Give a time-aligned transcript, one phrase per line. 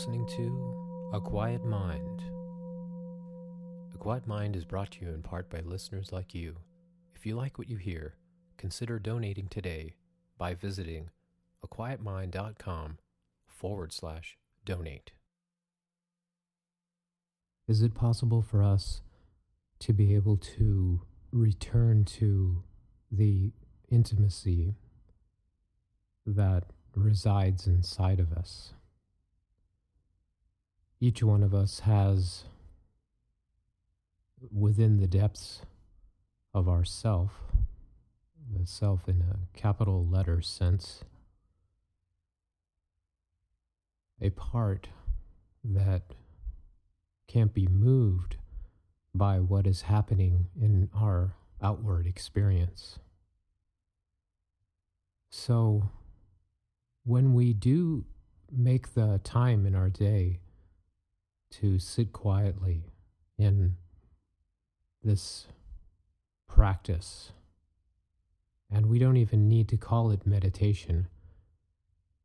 [0.00, 2.22] listening to A Quiet Mind.
[3.94, 6.56] A Quiet Mind is brought to you in part by listeners like you.
[7.14, 8.14] If you like what you hear,
[8.56, 9.92] consider donating today
[10.38, 11.10] by visiting
[11.62, 12.96] aquietmind.com
[13.46, 15.12] forward slash donate.
[17.68, 19.02] Is it possible for us
[19.80, 22.62] to be able to return to
[23.12, 23.52] the
[23.90, 24.76] intimacy
[26.24, 26.64] that
[26.96, 28.72] resides inside of us?
[31.00, 32.44] Each one of us has
[34.52, 35.62] within the depths
[36.52, 37.32] of our self,
[38.54, 41.02] the self in a capital letter sense,
[44.20, 44.88] a part
[45.64, 46.02] that
[47.26, 48.36] can't be moved
[49.14, 52.98] by what is happening in our outward experience.
[55.30, 55.90] So,
[57.04, 58.04] when we do
[58.52, 60.40] make the time in our day
[61.50, 62.84] to sit quietly
[63.38, 63.76] in
[65.02, 65.46] this
[66.48, 67.32] practice.
[68.70, 71.08] And we don't even need to call it meditation.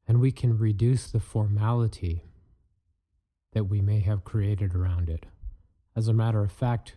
[0.07, 2.23] And we can reduce the formality
[3.53, 5.25] that we may have created around it.
[5.95, 6.95] As a matter of fact,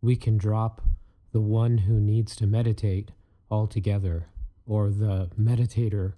[0.00, 0.80] we can drop
[1.32, 3.10] the one who needs to meditate
[3.50, 4.28] altogether,
[4.64, 6.14] or the meditator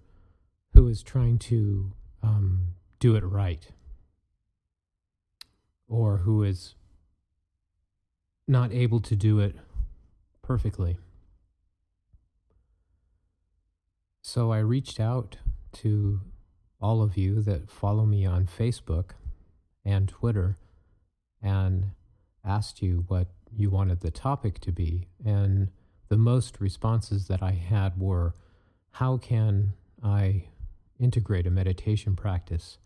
[0.74, 1.92] who is trying to
[2.22, 3.68] um, do it right
[5.89, 6.75] or who is
[8.47, 9.56] not able to do it
[10.42, 10.98] perfectly.
[14.22, 15.39] So I reached out
[15.75, 16.21] to
[16.81, 19.10] all of you that follow me on Facebook
[19.84, 20.59] and Twitter
[21.43, 21.93] and
[22.44, 25.09] asked you what you wanted the topic to be.
[25.25, 25.71] And
[26.09, 28.34] the most responses that I had were
[28.93, 30.44] how can I
[30.98, 32.78] integrate a meditation practice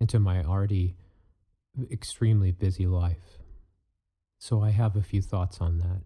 [0.00, 0.96] into my already
[1.90, 3.38] extremely busy life.
[4.38, 6.02] So I have a few thoughts on that,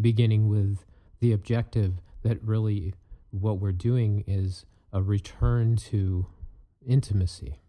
[0.00, 0.84] beginning with
[1.20, 2.94] the objective that really
[3.30, 6.26] what we're doing is a return to
[6.86, 7.60] intimacy,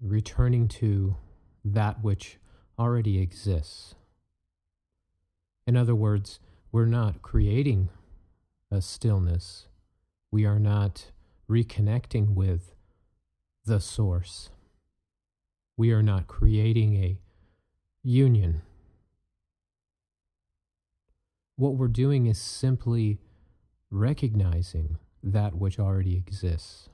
[0.00, 1.16] returning to
[1.64, 2.38] that which
[2.78, 3.94] already exists.
[5.66, 6.38] In other words,
[6.70, 7.90] we're not creating
[8.70, 9.68] a stillness,
[10.30, 11.10] we are not
[11.48, 12.74] reconnecting with
[13.64, 14.50] the source
[15.78, 17.20] we are not creating a
[18.02, 18.62] union.
[21.54, 23.20] What we're doing is simply
[23.88, 26.88] recognizing that which already exists,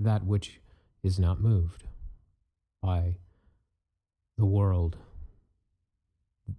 [0.00, 0.60] that which
[1.04, 1.84] is not moved
[2.82, 3.14] by
[4.36, 4.98] the world,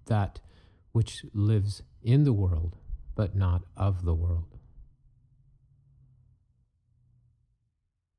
[0.06, 0.40] that
[0.94, 2.78] which lives in the world
[3.16, 4.58] but not of the world.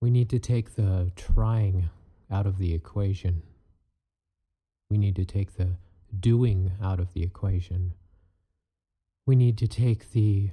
[0.02, 1.88] We need to take the trying
[2.30, 3.42] out of the equation.
[4.90, 5.76] We need to take the
[6.18, 7.94] doing out of the equation.
[9.26, 10.50] We need to take the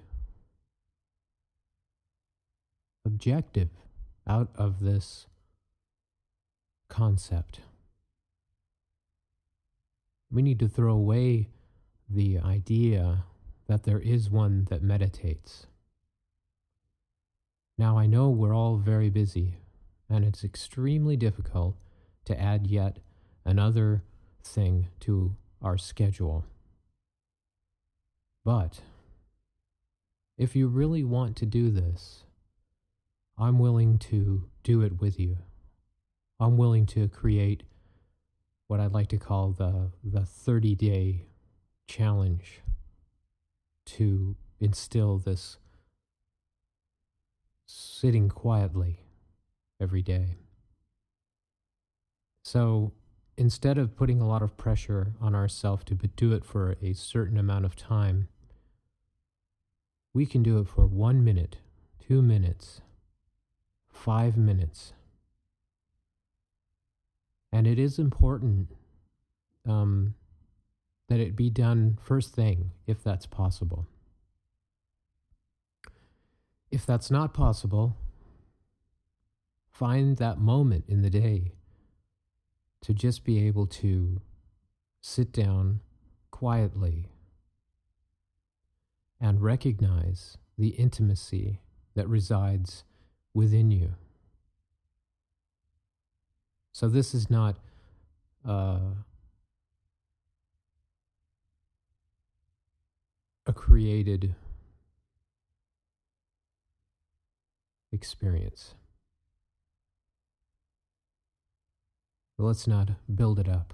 [3.05, 3.69] objective
[4.27, 5.27] out of this
[6.87, 7.61] concept.
[10.31, 11.49] We need to throw away
[12.09, 13.25] the idea
[13.67, 15.67] that there is one that meditates.
[17.77, 19.60] Now, I know we're all very busy
[20.11, 21.77] and it's extremely difficult
[22.25, 22.99] to add yet
[23.45, 24.03] another
[24.43, 26.45] thing to our schedule.
[28.43, 28.81] But
[30.37, 32.23] if you really want to do this,
[33.37, 35.37] I'm willing to do it with you.
[36.39, 37.63] I'm willing to create
[38.67, 41.25] what I'd like to call the, the 30 day
[41.87, 42.61] challenge
[43.85, 45.57] to instill this
[47.65, 49.00] sitting quietly
[49.81, 50.37] every day.
[52.43, 52.93] So
[53.37, 57.37] instead of putting a lot of pressure on ourselves to do it for a certain
[57.37, 58.27] amount of time,
[60.13, 61.57] we can do it for one minute,
[61.99, 62.81] two minutes,
[63.89, 64.93] five minutes.
[67.51, 68.67] And it is important
[69.67, 70.15] um,
[71.07, 73.87] that it be done first thing, if that's possible.
[76.69, 77.97] If that's not possible,
[79.71, 81.53] find that moment in the day
[82.81, 84.21] to just be able to
[84.99, 85.79] sit down
[86.29, 87.09] quietly
[89.19, 91.61] and recognize the intimacy
[91.95, 92.83] that resides
[93.33, 93.93] within you.
[96.73, 97.57] So, this is not
[98.47, 98.79] uh,
[103.45, 104.35] a created
[107.91, 108.75] experience.
[112.41, 113.71] But let's not build it up.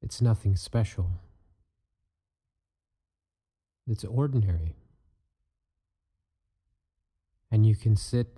[0.00, 1.10] It's nothing special.
[3.84, 4.76] It's ordinary.
[7.50, 8.36] And you can sit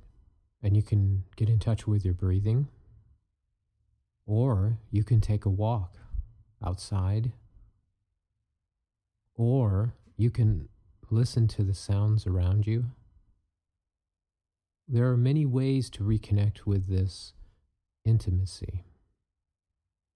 [0.62, 2.68] and you can get in touch with your breathing,
[4.24, 5.98] or you can take a walk
[6.64, 7.32] outside,
[9.34, 10.70] or you can
[11.10, 12.86] listen to the sounds around you.
[14.92, 17.32] There are many ways to reconnect with this
[18.04, 18.84] intimacy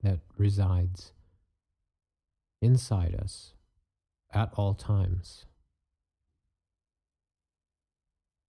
[0.02, 1.12] that resides
[2.60, 3.54] inside us
[4.34, 5.46] at all times.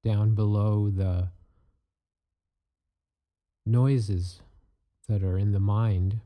[0.03, 1.29] Down below the
[3.65, 4.41] noises
[5.07, 6.19] that are in the mind,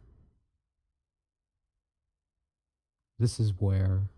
[3.19, 4.09] this is where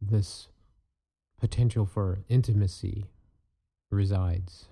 [0.00, 0.46] this
[1.40, 3.06] potential for intimacy
[3.90, 4.68] resides.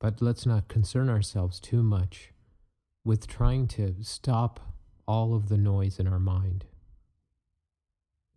[0.00, 2.32] But let's not concern ourselves too much
[3.04, 4.60] with trying to stop
[5.06, 6.64] all of the noise in our mind.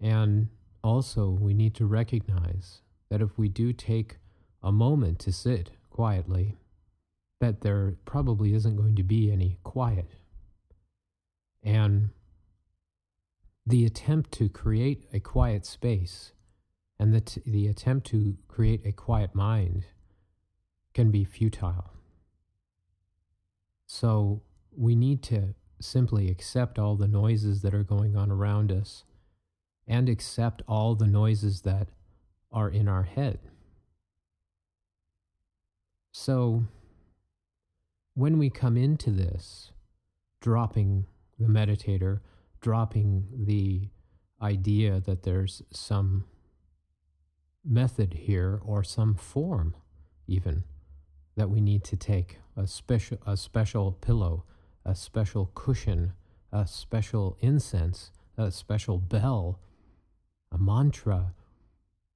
[0.01, 0.50] And
[0.83, 4.18] also, we need to recognize that if we do take
[4.62, 6.57] a moment to sit quietly,
[7.39, 10.10] that there probably isn't going to be any quiet.
[11.62, 12.10] And
[13.65, 16.33] the attempt to create a quiet space
[17.00, 19.86] and the, t- the attempt to create a quiet mind
[20.94, 21.92] can be futile.
[23.86, 24.42] So
[24.75, 29.04] we need to simply accept all the noises that are going on around us
[29.88, 31.90] and accept all the noises that
[32.51, 33.40] are in our head.
[36.12, 36.63] So
[38.13, 39.72] when we come into this,
[40.39, 41.06] dropping
[41.39, 42.19] the meditator,
[42.62, 43.89] dropping the
[44.42, 46.25] idea that there's some
[47.66, 49.75] method here or some form
[50.28, 50.63] even
[51.36, 54.44] that we need to take a special a special pillow
[54.86, 56.14] a special cushion
[56.52, 59.60] a special incense a special bell
[60.52, 61.34] a mantra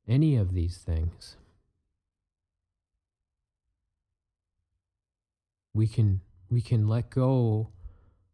[0.07, 1.37] any of these things
[5.73, 7.69] we can we can let go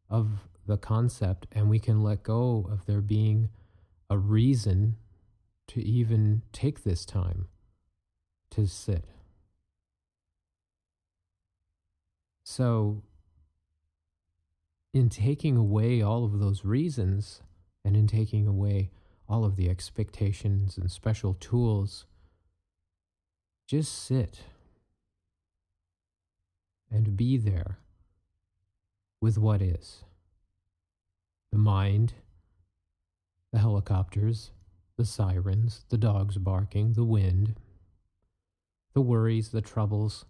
[0.10, 3.50] of the concept and we can let go of there being
[4.10, 4.96] a reason
[5.68, 7.48] to even take this time
[8.52, 9.06] to sit.
[12.44, 13.01] So,
[14.94, 17.42] in taking away all of those reasons
[17.84, 18.92] and in taking away
[19.28, 22.06] all of the expectations and special tools,
[23.68, 24.42] just sit
[26.92, 27.80] and be there
[29.22, 30.04] with what is.
[31.51, 32.13] The mind,
[33.51, 34.51] the helicopters,
[34.98, 37.56] the sirens, the dogs barking, the wind,
[38.94, 40.25] the worries, the troubles,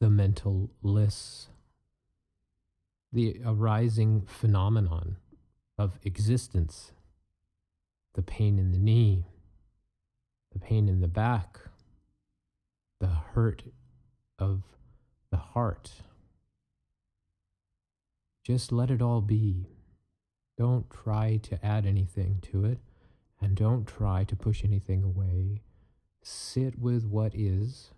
[0.00, 1.48] the mental lists,
[3.12, 5.16] the arising phenomenon
[5.76, 6.92] of existence,
[8.14, 9.26] the pain in the knee,
[10.52, 11.60] the pain in the back,
[12.98, 13.62] the hurt
[14.38, 14.62] of
[15.30, 15.92] the heart.
[18.42, 19.68] Just let it all be.
[20.56, 22.78] Don't try to add anything to it,
[23.40, 25.62] and don't try to push anything away.
[26.22, 27.90] Sit with what is.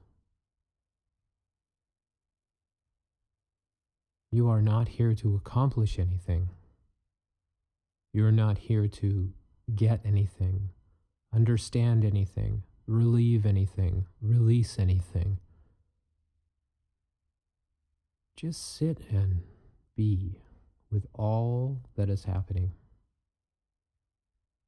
[4.35, 6.49] You are not here to accomplish anything.
[8.15, 9.35] You are not here to
[9.77, 10.71] get anything,
[11.35, 15.39] understand anything, relieve anything, release anything.
[18.35, 19.43] Just sit and
[19.97, 20.41] be
[20.91, 22.73] with all that is happening.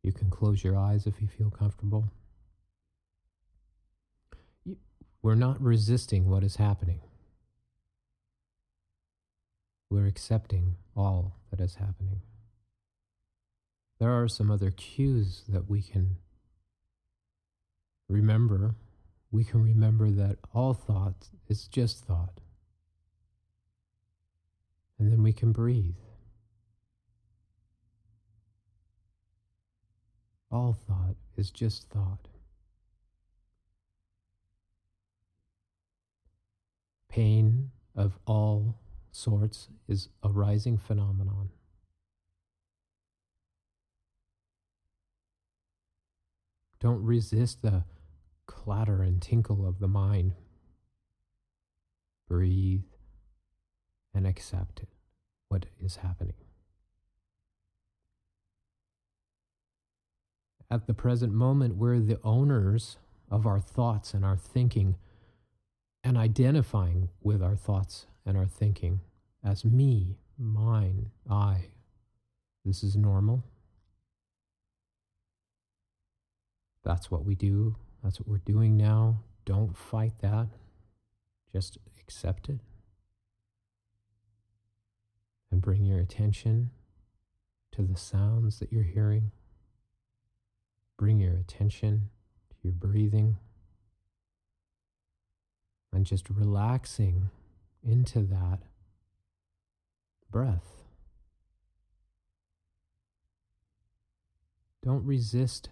[0.02, 2.10] You can close your eyes if you feel comfortable.
[5.22, 7.00] We're not resisting what is happening.
[9.94, 12.22] We're accepting all that is happening.
[14.00, 16.16] There are some other cues that we can
[18.08, 18.74] remember.
[19.30, 22.40] We can remember that all thought is just thought.
[24.98, 25.94] And then we can breathe.
[30.50, 32.26] All thought is just thought.
[37.08, 38.80] Pain of all
[39.14, 41.50] sorts is a rising phenomenon.
[46.80, 47.84] Don't resist the
[48.46, 50.32] clatter and tinkle of the mind.
[52.28, 52.84] Breathe
[54.14, 54.88] and accept it
[55.48, 56.34] what is happening.
[60.70, 62.98] At the present moment, we're the owners
[63.30, 64.96] of our thoughts and our thinking.
[66.04, 69.00] and identifying with our thoughts and our thinking
[69.44, 71.66] as me, mine, I.
[72.64, 73.44] This is normal.
[76.82, 77.76] That's what we do.
[78.02, 79.20] That's what we're doing now.
[79.44, 80.48] Don't fight that.
[81.52, 82.60] Just accept it.
[85.50, 86.70] And bring your attention
[87.72, 89.30] to the sounds that you're hearing.
[90.98, 92.10] Bring your attention
[92.50, 93.36] to your breathing.
[95.92, 97.30] And just relaxing
[97.84, 98.60] into that
[100.30, 100.82] breath.
[104.82, 105.70] Don't resist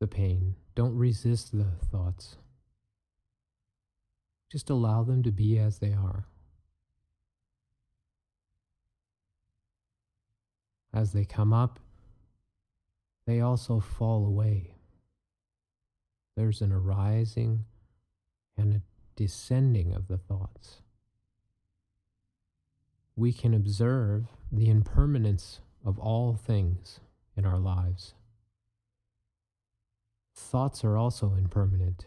[0.00, 0.56] the pain.
[0.74, 2.36] Don't resist the thoughts.
[4.50, 6.26] Just allow them to be as they are.
[10.92, 11.78] As they come up,
[13.26, 14.74] they also fall away.
[16.36, 17.64] There's an arising
[18.56, 18.82] and a
[19.20, 20.80] descending of the thoughts.
[23.14, 27.00] We can observe the impermanence of all things
[27.36, 28.14] in our lives.
[30.34, 32.06] Thoughts are also impermanent.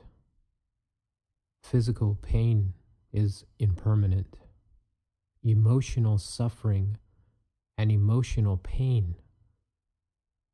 [1.61, 2.73] Physical pain
[3.11, 4.35] is impermanent.
[5.43, 6.97] Emotional suffering
[7.77, 9.13] and emotional pain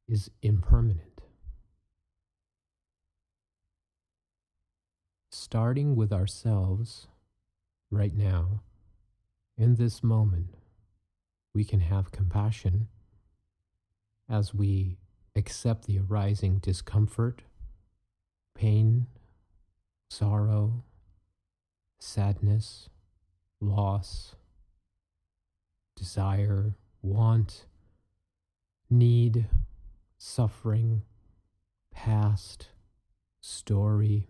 [0.10, 1.09] is impermanent.
[5.52, 7.08] Starting with ourselves
[7.90, 8.62] right now,
[9.58, 10.54] in this moment,
[11.56, 12.88] we can have compassion
[14.30, 15.00] as we
[15.36, 17.42] accept the arising discomfort,
[18.54, 19.08] pain,
[20.08, 20.84] sorrow,
[21.98, 22.88] sadness,
[23.60, 24.36] loss,
[25.96, 27.66] desire, want,
[28.88, 29.48] need,
[30.16, 31.02] suffering,
[31.92, 32.68] past,
[33.42, 34.28] story.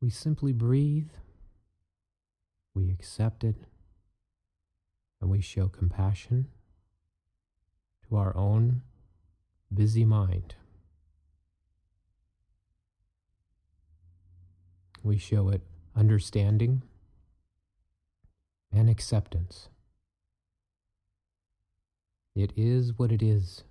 [0.00, 1.10] We simply breathe,
[2.72, 3.56] we accept it,
[5.20, 6.46] and we show compassion
[8.08, 8.82] to our own
[9.74, 10.54] busy mind.
[15.02, 15.62] We show it
[15.96, 16.82] understanding
[18.70, 19.68] and acceptance.
[22.36, 23.64] It is what it is,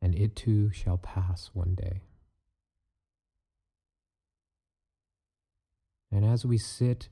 [0.00, 2.00] and it too shall pass one day.
[6.14, 7.08] And as we sit,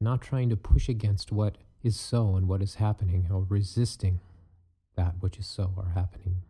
[0.00, 4.20] not trying to push against what is so and what is happening, or resisting
[4.96, 6.42] that which is so or happening.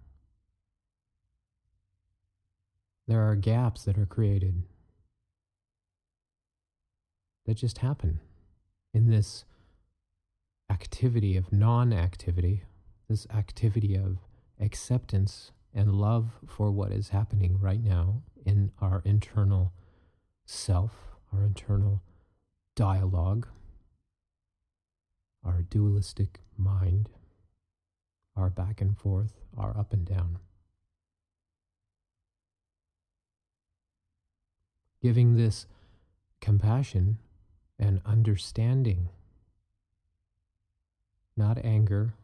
[3.09, 4.65] There are gaps that are created
[7.47, 8.21] that just happen
[8.93, 9.45] in this
[10.71, 12.65] activity of non activity,
[13.09, 14.19] this activity of
[14.61, 19.73] acceptance and love for what is happening right now in our internal
[20.45, 22.03] self, our internal
[22.75, 23.47] dialogue,
[25.45, 27.09] our dualistic mind
[28.37, 30.39] our back and forth, our up and down.
[35.03, 35.67] Giving this
[36.41, 37.19] compassion
[37.79, 39.09] and understanding,
[41.37, 42.15] not anger,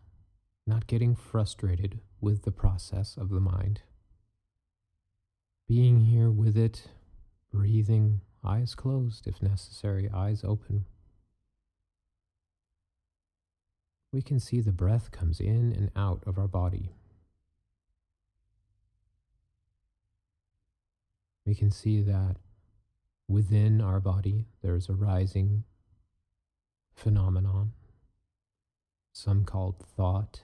[0.66, 3.82] not getting frustrated with the process of the mind.
[5.66, 6.88] Being here with it,
[7.52, 10.86] breathing, eyes closed if necessary, eyes open
[14.12, 16.90] we can see the breath comes in and out of our body.
[21.44, 22.36] We can see that
[23.26, 25.64] within our body there's a rising
[26.94, 27.72] phenomenon,
[29.12, 30.42] some called thought,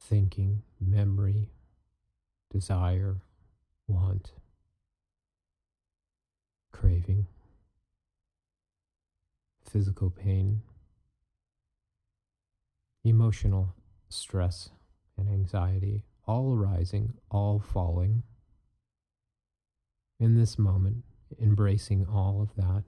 [0.00, 1.50] thinking, memory,
[2.52, 3.22] desire,
[3.86, 4.32] want,
[6.74, 7.26] craving,
[9.64, 10.60] physical pain,
[13.04, 13.74] emotional
[14.08, 14.70] stress
[15.16, 18.24] and anxiety, all arising, all falling.
[20.18, 21.04] In this moment,
[21.40, 22.82] embracing all of that,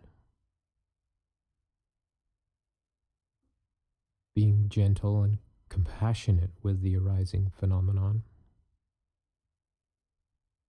[4.35, 5.39] being gentle and
[5.69, 8.25] compassionate with the arising phenomenon,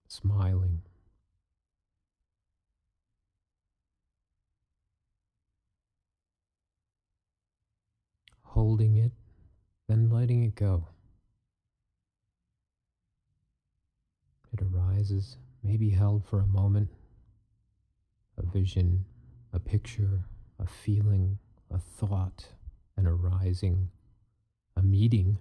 [0.07, 0.83] smiling.
[8.51, 9.11] Holding it
[9.87, 10.87] then letting it go.
[14.51, 16.89] It arises, maybe held for a moment,
[18.37, 19.05] a vision,
[19.53, 20.25] a picture,
[20.59, 21.39] a feeling,
[21.71, 22.47] a thought,
[22.97, 23.89] an arising,
[24.75, 25.37] a meeting.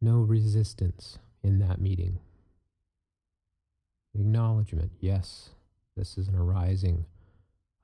[0.00, 2.20] No resistance in that meeting.
[4.14, 5.50] acknowledgement yes,
[5.96, 7.06] this is an arising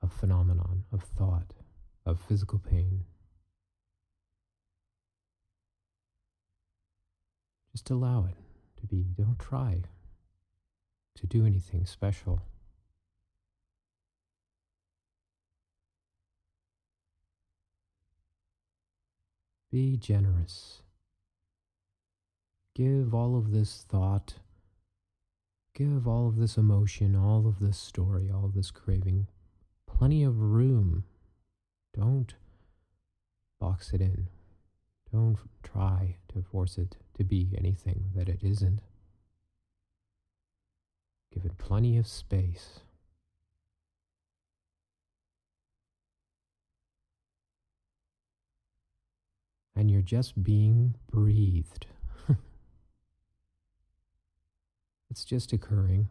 [0.01, 1.53] of phenomenon, of thought,
[2.05, 3.05] of physical pain.
[7.71, 8.35] Just allow it
[8.79, 9.05] to be.
[9.17, 9.81] Don't try
[11.15, 12.41] to do anything special.
[19.71, 20.81] Be generous.
[22.75, 24.35] Give all of this thought,
[25.73, 29.27] give all of this emotion, all of this story, all of this craving
[29.97, 31.05] plenty of room.
[31.97, 32.35] Don't
[33.59, 34.27] box it in.
[35.11, 38.81] Don't try to force it to be anything that it isn't.
[41.33, 42.81] Give it plenty of space.
[49.77, 51.85] And you're just being breathed.
[55.09, 56.09] it's just occurring.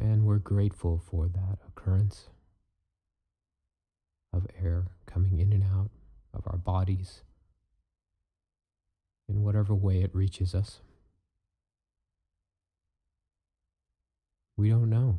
[0.00, 2.28] And we're grateful for that occurrence
[4.32, 5.90] of air coming in and out
[6.32, 7.22] of our bodies
[9.28, 10.80] in whatever way it reaches us.
[14.56, 15.18] We don't know.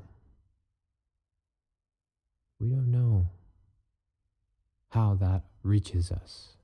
[2.59, 3.29] We don't know
[4.89, 6.55] how that reaches us.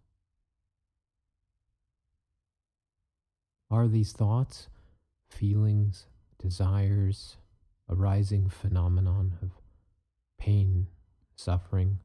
[3.69, 4.67] Are these thoughts,
[5.29, 6.07] feelings,
[6.39, 7.37] desires,
[7.89, 9.51] arising phenomenon of
[10.39, 10.87] pain,
[11.35, 11.99] suffering,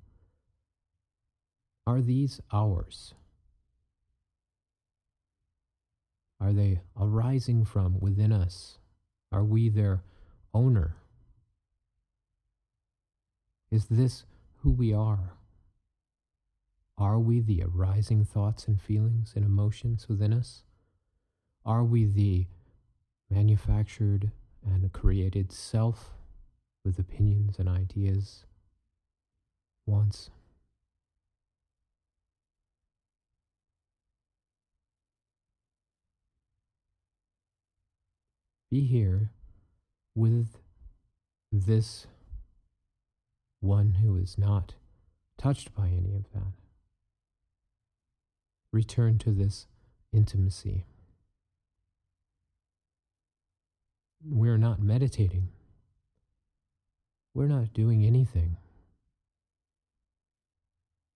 [1.86, 3.14] are these ours?
[6.40, 8.78] Are they arising from within us?
[9.32, 10.02] Are we their
[10.54, 10.96] owner?
[13.70, 14.24] Is this
[14.58, 15.34] who we are?
[16.98, 20.64] Are we the arising thoughts and feelings and emotions within us?
[21.64, 22.46] Are we the
[23.30, 24.32] manufactured
[24.64, 26.10] and created self
[26.84, 28.44] with opinions and ideas,
[29.86, 30.30] wants?
[38.70, 39.30] Be here
[40.14, 40.58] with
[41.50, 42.06] this
[43.60, 44.74] one who is not
[45.36, 46.52] touched by any of that.
[48.72, 49.66] Return to this
[50.12, 50.84] intimacy.
[54.24, 55.48] We're not meditating.
[57.34, 58.56] We're not doing anything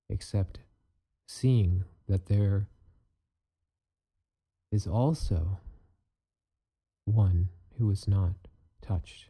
[0.09, 0.61] except
[1.27, 2.69] seeing that there
[4.71, 5.59] is also
[7.05, 8.35] one who is not
[8.81, 9.27] touched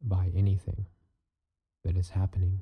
[0.00, 0.86] by anything
[1.84, 2.60] that is happening.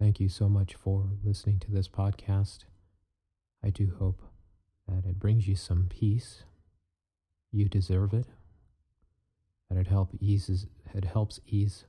[0.00, 2.60] Thank you so much for listening to this podcast.
[3.62, 4.22] I do hope
[4.88, 6.44] that it brings you some peace.
[7.52, 8.24] You deserve it.
[9.68, 11.84] That it help eases it helps ease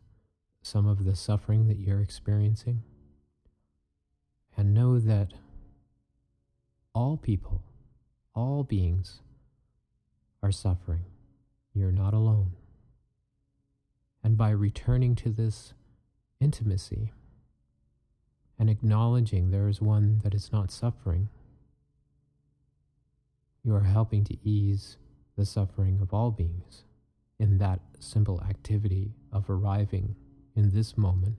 [0.61, 2.83] some of the suffering that you're experiencing.
[4.57, 5.31] And know that
[6.93, 7.63] all people,
[8.35, 9.21] all beings
[10.43, 11.05] are suffering.
[11.73, 12.57] You're not alone.
[14.21, 15.73] And by returning to this
[16.41, 17.13] intimacy
[18.61, 21.29] and acknowledging there is one that is not suffering,
[23.63, 24.97] you are helping to ease
[25.35, 26.83] the suffering of all beings
[27.39, 30.15] in that simple activity of arriving
[30.55, 31.37] in this moment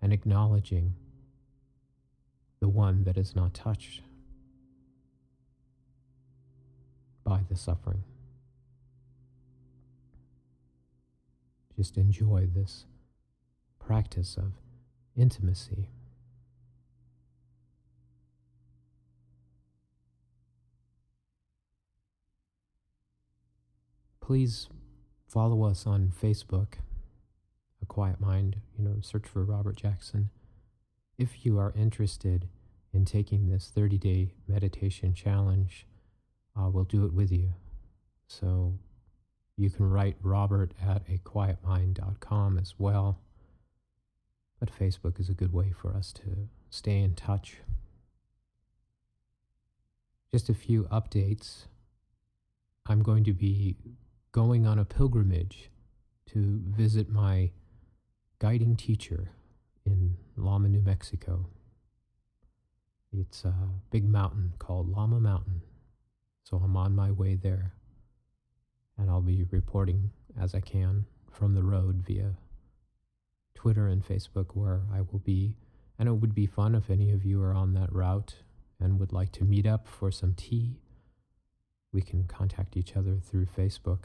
[0.00, 0.94] and acknowledging
[2.60, 4.00] the one that is not touched
[7.22, 8.02] by the suffering.
[11.76, 12.86] Just enjoy this
[13.78, 14.54] practice of
[15.14, 15.90] intimacy.
[24.28, 24.68] Please
[25.26, 26.74] follow us on Facebook
[27.80, 30.28] a quiet mind, you know, search for Robert Jackson.
[31.16, 32.46] If you are interested
[32.92, 35.86] in taking this 30 day meditation challenge,
[36.54, 37.54] uh, we'll do it with you.
[38.26, 38.74] So
[39.56, 43.20] you can write robert at aquietmind.com as well.
[44.60, 47.60] But Facebook is a good way for us to stay in touch.
[50.30, 51.64] Just a few updates.
[52.84, 53.76] I'm going to be
[54.38, 55.68] going on a pilgrimage
[56.24, 57.50] to visit my
[58.38, 59.32] guiding teacher
[59.84, 61.46] in Lama, New Mexico.
[63.12, 63.52] It's a
[63.90, 65.62] big mountain called Lama Mountain.
[66.44, 67.72] So I'm on my way there.
[68.96, 72.36] And I'll be reporting as I can from the road via
[73.56, 75.56] Twitter and Facebook where I will be.
[75.98, 78.36] And it would be fun if any of you are on that route
[78.78, 80.76] and would like to meet up for some tea.
[81.92, 84.04] We can contact each other through Facebook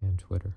[0.00, 0.56] and Twitter.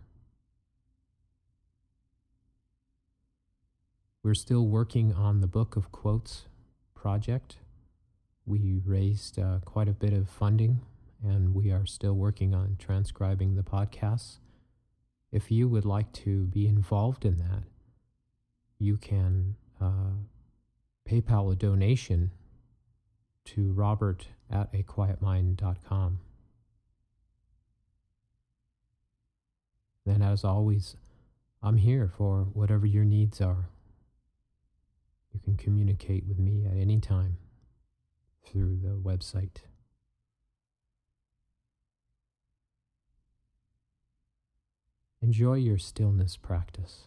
[4.23, 6.45] We're still working on the Book of Quotes
[6.93, 7.57] project.
[8.45, 10.81] We raised uh, quite a bit of funding
[11.23, 14.37] and we are still working on transcribing the podcasts.
[15.31, 17.63] If you would like to be involved in that,
[18.79, 20.13] you can uh,
[21.07, 22.31] PayPal a donation
[23.45, 26.19] to robert at aquietmind.com.
[30.11, 30.97] And as always,
[31.63, 33.69] I'm here for whatever your needs are.
[35.33, 37.37] You can communicate with me at any time
[38.45, 39.61] through the website.
[45.21, 47.03] Enjoy your stillness practice.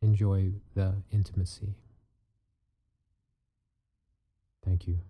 [0.00, 1.74] Enjoy the intimacy.
[4.64, 5.00] Thank you.